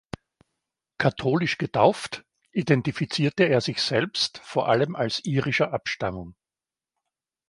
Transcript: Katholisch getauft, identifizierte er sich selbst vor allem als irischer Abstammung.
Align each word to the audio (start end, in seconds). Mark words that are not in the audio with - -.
Katholisch 0.97 1.59
getauft, 1.59 2.25
identifizierte 2.53 3.43
er 3.43 3.61
sich 3.61 3.83
selbst 3.83 4.39
vor 4.39 4.67
allem 4.67 4.95
als 4.95 5.23
irischer 5.25 5.73
Abstammung. 5.73 6.33